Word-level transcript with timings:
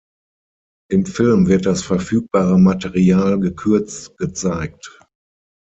Im 0.89 1.05
Film 1.05 1.45
wird 1.47 1.67
das 1.67 1.83
verfügbare 1.83 2.57
Material 2.57 3.39
gekürzt 3.39 4.17
gezeigt. 4.17 4.99